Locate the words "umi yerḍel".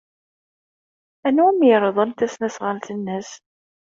1.49-2.11